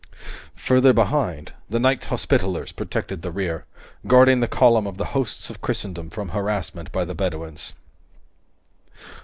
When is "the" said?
1.69-1.79, 3.21-3.31, 4.39-4.47, 4.97-5.05, 7.05-7.13